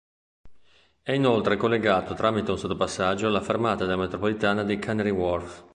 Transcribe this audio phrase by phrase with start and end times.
[1.03, 5.65] È inoltre collegato tramite un sottopassaggio alla fermata della metropolitana di Canary Wharf.